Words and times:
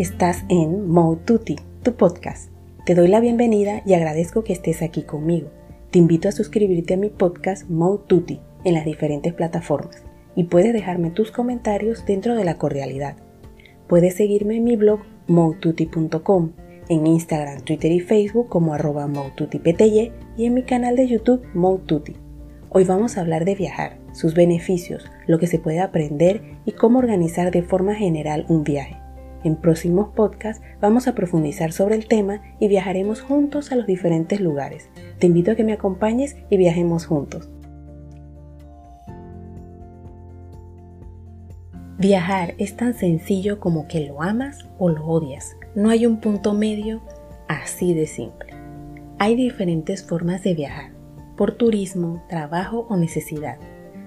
estás 0.00 0.44
en 0.48 0.88
Mode 0.88 1.20
Tutti, 1.26 1.56
tu 1.82 1.94
podcast. 1.94 2.50
Te 2.86 2.94
doy 2.94 3.08
la 3.08 3.20
bienvenida 3.20 3.82
y 3.84 3.92
agradezco 3.92 4.44
que 4.44 4.54
estés 4.54 4.80
aquí 4.80 5.02
conmigo. 5.02 5.50
Te 5.90 5.98
invito 5.98 6.26
a 6.26 6.32
suscribirte 6.32 6.94
a 6.94 6.96
mi 6.96 7.10
podcast 7.10 7.68
Mode 7.68 8.04
Tutti 8.06 8.40
en 8.64 8.72
las 8.72 8.86
diferentes 8.86 9.34
plataformas 9.34 10.02
y 10.34 10.44
puedes 10.44 10.72
dejarme 10.72 11.10
tus 11.10 11.30
comentarios 11.30 12.06
dentro 12.06 12.34
de 12.34 12.46
la 12.46 12.56
cordialidad. 12.56 13.16
Puedes 13.88 14.14
seguirme 14.14 14.56
en 14.56 14.64
mi 14.64 14.76
blog 14.76 15.00
modetutti.com, 15.26 16.52
en 16.88 17.06
Instagram, 17.06 17.60
Twitter 17.60 17.92
y 17.92 18.00
Facebook 18.00 18.48
como 18.48 18.72
arroba 18.72 19.06
y 19.06 20.44
en 20.46 20.54
mi 20.54 20.62
canal 20.62 20.96
de 20.96 21.08
YouTube 21.08 21.44
Mode 21.52 22.14
Hoy 22.70 22.84
vamos 22.84 23.18
a 23.18 23.20
hablar 23.20 23.44
de 23.44 23.54
viajar, 23.54 23.98
sus 24.14 24.32
beneficios, 24.32 25.04
lo 25.26 25.38
que 25.38 25.46
se 25.46 25.58
puede 25.58 25.80
aprender 25.80 26.40
y 26.64 26.72
cómo 26.72 27.00
organizar 27.00 27.50
de 27.50 27.62
forma 27.62 27.94
general 27.94 28.46
un 28.48 28.64
viaje. 28.64 28.99
En 29.42 29.56
próximos 29.56 30.08
podcasts 30.14 30.62
vamos 30.80 31.08
a 31.08 31.14
profundizar 31.14 31.72
sobre 31.72 31.94
el 31.94 32.06
tema 32.06 32.42
y 32.58 32.68
viajaremos 32.68 33.22
juntos 33.22 33.72
a 33.72 33.76
los 33.76 33.86
diferentes 33.86 34.40
lugares. 34.40 34.90
Te 35.18 35.26
invito 35.26 35.52
a 35.52 35.54
que 35.54 35.64
me 35.64 35.72
acompañes 35.72 36.36
y 36.50 36.56
viajemos 36.56 37.06
juntos. 37.06 37.48
Viajar 41.98 42.54
es 42.56 42.76
tan 42.76 42.94
sencillo 42.94 43.60
como 43.60 43.86
que 43.86 44.00
lo 44.00 44.22
amas 44.22 44.66
o 44.78 44.88
lo 44.88 45.06
odias. 45.06 45.54
No 45.74 45.90
hay 45.90 46.06
un 46.06 46.18
punto 46.20 46.54
medio 46.54 47.02
así 47.46 47.92
de 47.92 48.06
simple. 48.06 48.54
Hay 49.18 49.36
diferentes 49.36 50.02
formas 50.02 50.42
de 50.42 50.54
viajar, 50.54 50.92
por 51.36 51.52
turismo, 51.52 52.22
trabajo 52.26 52.86
o 52.88 52.96
necesidad. 52.96 53.58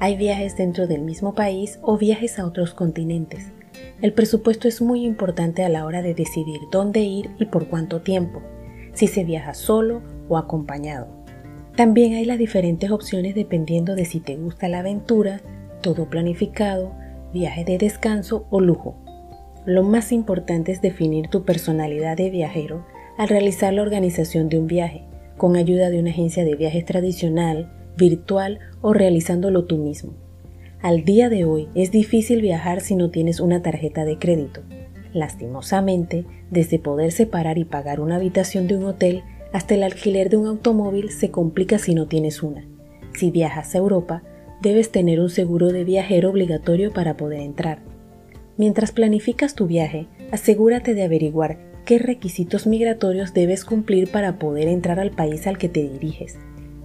Hay 0.00 0.16
viajes 0.16 0.54
dentro 0.56 0.86
del 0.86 1.00
mismo 1.00 1.34
país 1.34 1.78
o 1.80 1.96
viajes 1.96 2.38
a 2.38 2.46
otros 2.46 2.74
continentes. 2.74 3.52
El 4.00 4.12
presupuesto 4.12 4.68
es 4.68 4.80
muy 4.80 5.04
importante 5.04 5.64
a 5.64 5.68
la 5.68 5.84
hora 5.84 6.02
de 6.02 6.14
decidir 6.14 6.60
dónde 6.70 7.00
ir 7.00 7.30
y 7.38 7.46
por 7.46 7.68
cuánto 7.68 8.00
tiempo, 8.02 8.42
si 8.92 9.06
se 9.06 9.24
viaja 9.24 9.54
solo 9.54 10.02
o 10.28 10.38
acompañado. 10.38 11.08
También 11.76 12.14
hay 12.14 12.24
las 12.24 12.38
diferentes 12.38 12.90
opciones 12.90 13.34
dependiendo 13.34 13.94
de 13.94 14.04
si 14.04 14.20
te 14.20 14.36
gusta 14.36 14.68
la 14.68 14.80
aventura, 14.80 15.40
todo 15.80 16.10
planificado, 16.10 16.92
viaje 17.32 17.64
de 17.64 17.78
descanso 17.78 18.46
o 18.50 18.60
lujo. 18.60 18.96
Lo 19.64 19.82
más 19.82 20.12
importante 20.12 20.72
es 20.72 20.80
definir 20.80 21.28
tu 21.28 21.44
personalidad 21.44 22.16
de 22.16 22.30
viajero 22.30 22.86
al 23.16 23.28
realizar 23.28 23.72
la 23.72 23.82
organización 23.82 24.48
de 24.48 24.58
un 24.58 24.66
viaje, 24.66 25.04
con 25.36 25.56
ayuda 25.56 25.90
de 25.90 26.00
una 26.00 26.10
agencia 26.10 26.44
de 26.44 26.56
viajes 26.56 26.84
tradicional, 26.84 27.70
virtual 27.96 28.60
o 28.80 28.92
realizándolo 28.92 29.66
tú 29.66 29.76
mismo. 29.76 30.14
Al 30.80 31.04
día 31.04 31.28
de 31.28 31.44
hoy 31.44 31.68
es 31.74 31.90
difícil 31.90 32.40
viajar 32.40 32.80
si 32.80 32.94
no 32.94 33.10
tienes 33.10 33.40
una 33.40 33.62
tarjeta 33.62 34.04
de 34.04 34.16
crédito. 34.16 34.62
Lastimosamente, 35.12 36.24
desde 36.52 36.78
poder 36.78 37.10
separar 37.10 37.58
y 37.58 37.64
pagar 37.64 37.98
una 37.98 38.14
habitación 38.14 38.68
de 38.68 38.76
un 38.76 38.84
hotel 38.84 39.24
hasta 39.52 39.74
el 39.74 39.82
alquiler 39.82 40.30
de 40.30 40.36
un 40.36 40.46
automóvil 40.46 41.10
se 41.10 41.32
complica 41.32 41.78
si 41.78 41.96
no 41.96 42.06
tienes 42.06 42.44
una. 42.44 42.64
Si 43.12 43.32
viajas 43.32 43.74
a 43.74 43.78
Europa, 43.78 44.22
debes 44.62 44.92
tener 44.92 45.18
un 45.18 45.30
seguro 45.30 45.72
de 45.72 45.82
viajero 45.82 46.30
obligatorio 46.30 46.92
para 46.92 47.16
poder 47.16 47.40
entrar. 47.40 47.80
Mientras 48.56 48.92
planificas 48.92 49.56
tu 49.56 49.66
viaje, 49.66 50.06
asegúrate 50.30 50.94
de 50.94 51.02
averiguar 51.02 51.58
qué 51.86 51.98
requisitos 51.98 52.68
migratorios 52.68 53.34
debes 53.34 53.64
cumplir 53.64 54.12
para 54.12 54.38
poder 54.38 54.68
entrar 54.68 55.00
al 55.00 55.10
país 55.10 55.48
al 55.48 55.58
que 55.58 55.68
te 55.68 55.82
diriges 55.82 56.38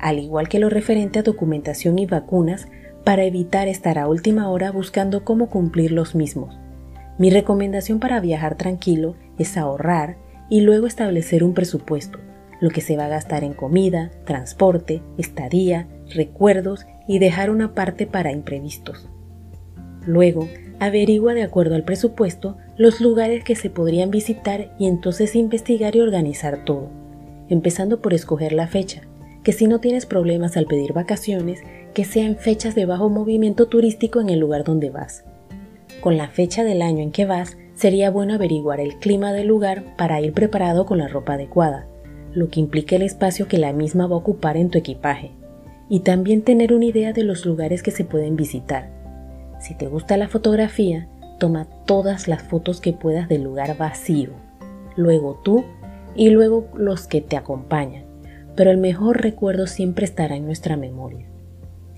al 0.00 0.18
igual 0.18 0.48
que 0.48 0.58
lo 0.58 0.70
referente 0.70 1.18
a 1.18 1.22
documentación 1.22 1.98
y 1.98 2.06
vacunas, 2.06 2.68
para 3.04 3.24
evitar 3.24 3.68
estar 3.68 3.98
a 3.98 4.08
última 4.08 4.48
hora 4.50 4.70
buscando 4.70 5.24
cómo 5.24 5.48
cumplir 5.48 5.92
los 5.92 6.14
mismos. 6.14 6.58
Mi 7.18 7.30
recomendación 7.30 8.00
para 8.00 8.20
viajar 8.20 8.56
tranquilo 8.56 9.14
es 9.38 9.56
ahorrar 9.56 10.16
y 10.48 10.60
luego 10.60 10.86
establecer 10.86 11.44
un 11.44 11.54
presupuesto, 11.54 12.18
lo 12.60 12.70
que 12.70 12.80
se 12.80 12.96
va 12.96 13.06
a 13.06 13.08
gastar 13.08 13.44
en 13.44 13.54
comida, 13.54 14.10
transporte, 14.24 15.02
estadía, 15.18 15.86
recuerdos 16.14 16.86
y 17.06 17.18
dejar 17.18 17.50
una 17.50 17.74
parte 17.74 18.06
para 18.06 18.32
imprevistos. 18.32 19.08
Luego, 20.06 20.48
averigua 20.78 21.34
de 21.34 21.42
acuerdo 21.42 21.74
al 21.74 21.84
presupuesto 21.84 22.56
los 22.76 23.00
lugares 23.00 23.44
que 23.44 23.54
se 23.54 23.70
podrían 23.70 24.10
visitar 24.10 24.74
y 24.78 24.86
entonces 24.86 25.36
investigar 25.36 25.96
y 25.96 26.00
organizar 26.00 26.64
todo, 26.64 26.88
empezando 27.48 28.00
por 28.00 28.14
escoger 28.14 28.52
la 28.52 28.66
fecha, 28.66 29.02
que 29.42 29.52
si 29.52 29.66
no 29.66 29.80
tienes 29.80 30.06
problemas 30.06 30.56
al 30.56 30.66
pedir 30.66 30.92
vacaciones, 30.92 31.60
que 31.92 32.04
sean 32.04 32.36
fechas 32.36 32.74
de 32.74 32.86
bajo 32.86 33.08
movimiento 33.08 33.66
turístico 33.66 34.20
en 34.20 34.30
el 34.30 34.40
lugar 34.40 34.64
donde 34.64 34.90
vas. 34.90 35.24
Con 36.00 36.16
la 36.16 36.28
fecha 36.28 36.64
del 36.64 36.82
año 36.82 37.00
en 37.02 37.12
que 37.12 37.26
vas, 37.26 37.56
sería 37.74 38.10
bueno 38.10 38.34
averiguar 38.34 38.80
el 38.80 38.98
clima 38.98 39.32
del 39.32 39.48
lugar 39.48 39.96
para 39.96 40.20
ir 40.20 40.32
preparado 40.32 40.86
con 40.86 40.98
la 40.98 41.08
ropa 41.08 41.34
adecuada, 41.34 41.86
lo 42.32 42.48
que 42.48 42.60
implica 42.60 42.96
el 42.96 43.02
espacio 43.02 43.48
que 43.48 43.58
la 43.58 43.72
misma 43.72 44.06
va 44.06 44.14
a 44.14 44.18
ocupar 44.18 44.56
en 44.56 44.70
tu 44.70 44.78
equipaje, 44.78 45.32
y 45.88 46.00
también 46.00 46.42
tener 46.42 46.72
una 46.72 46.84
idea 46.84 47.12
de 47.12 47.24
los 47.24 47.44
lugares 47.44 47.82
que 47.82 47.90
se 47.90 48.04
pueden 48.04 48.36
visitar. 48.36 48.90
Si 49.60 49.74
te 49.74 49.88
gusta 49.88 50.16
la 50.16 50.28
fotografía, 50.28 51.08
toma 51.38 51.66
todas 51.86 52.28
las 52.28 52.42
fotos 52.42 52.80
que 52.80 52.92
puedas 52.92 53.28
del 53.28 53.42
lugar 53.42 53.76
vacío, 53.76 54.30
luego 54.96 55.40
tú 55.42 55.64
y 56.14 56.30
luego 56.30 56.68
los 56.74 57.06
que 57.06 57.20
te 57.20 57.36
acompañan 57.36 58.10
pero 58.60 58.70
el 58.70 58.76
mejor 58.76 59.22
recuerdo 59.22 59.66
siempre 59.66 60.04
estará 60.04 60.36
en 60.36 60.44
nuestra 60.44 60.76
memoria. 60.76 61.29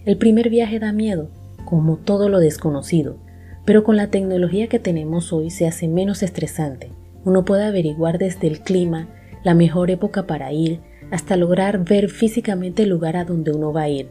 El 0.04 0.18
primer 0.18 0.50
viaje 0.50 0.80
da 0.80 0.92
miedo, 0.92 1.30
como 1.64 1.96
todo 1.96 2.28
lo 2.28 2.40
desconocido, 2.40 3.18
pero 3.64 3.84
con 3.84 3.96
la 3.96 4.08
tecnología 4.08 4.66
que 4.66 4.80
tenemos 4.80 5.32
hoy 5.32 5.50
se 5.50 5.68
hace 5.68 5.86
menos 5.86 6.24
estresante. 6.24 6.90
Uno 7.24 7.44
puede 7.44 7.64
averiguar 7.66 8.18
desde 8.18 8.48
el 8.48 8.62
clima, 8.62 9.08
la 9.44 9.54
mejor 9.54 9.92
época 9.92 10.26
para 10.26 10.52
ir, 10.52 10.80
hasta 11.12 11.36
lograr 11.36 11.84
ver 11.84 12.08
físicamente 12.08 12.82
el 12.82 12.88
lugar 12.88 13.16
a 13.16 13.24
donde 13.24 13.52
uno 13.52 13.72
va 13.72 13.82
a 13.82 13.88
ir. 13.90 14.08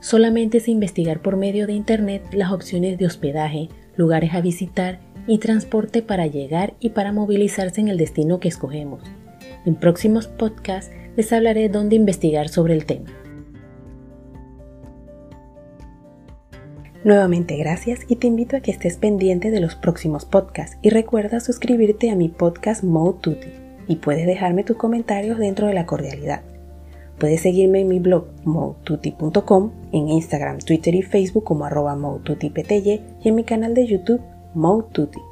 Solamente 0.00 0.56
es 0.56 0.68
investigar 0.68 1.20
por 1.20 1.36
medio 1.36 1.66
de 1.66 1.74
Internet 1.74 2.22
las 2.32 2.50
opciones 2.50 2.96
de 2.96 3.04
hospedaje, 3.04 3.68
lugares 3.96 4.32
a 4.32 4.40
visitar 4.40 5.00
y 5.26 5.36
transporte 5.36 6.00
para 6.00 6.26
llegar 6.28 6.72
y 6.80 6.90
para 6.90 7.12
movilizarse 7.12 7.82
en 7.82 7.88
el 7.88 7.98
destino 7.98 8.40
que 8.40 8.48
escogemos. 8.48 9.02
En 9.66 9.74
próximos 9.74 10.28
podcasts 10.28 10.90
les 11.14 11.30
hablaré 11.34 11.68
dónde 11.68 11.96
investigar 11.96 12.48
sobre 12.48 12.72
el 12.72 12.86
tema. 12.86 13.19
Nuevamente 17.02 17.56
gracias 17.56 18.00
y 18.08 18.16
te 18.16 18.26
invito 18.26 18.56
a 18.56 18.60
que 18.60 18.70
estés 18.70 18.98
pendiente 18.98 19.50
de 19.50 19.60
los 19.60 19.74
próximos 19.74 20.26
podcasts 20.26 20.76
y 20.82 20.90
recuerda 20.90 21.40
suscribirte 21.40 22.10
a 22.10 22.14
mi 22.14 22.28
podcast 22.28 22.84
Mode 22.84 23.18
Tutti 23.22 23.48
y 23.88 23.96
puedes 23.96 24.26
dejarme 24.26 24.64
tus 24.64 24.76
comentarios 24.76 25.38
dentro 25.38 25.66
de 25.66 25.74
la 25.74 25.86
cordialidad. 25.86 26.42
Puedes 27.18 27.40
seguirme 27.40 27.80
en 27.80 27.88
mi 27.88 28.00
blog 28.00 28.26
modetutti.com, 28.44 29.72
en 29.92 30.08
Instagram, 30.08 30.58
Twitter 30.58 30.94
y 30.94 31.02
Facebook 31.02 31.44
como 31.44 31.64
arroba 31.64 31.96
y 31.96 33.28
en 33.28 33.34
mi 33.34 33.44
canal 33.44 33.74
de 33.74 33.86
YouTube 33.86 34.20
Mode 34.54 35.29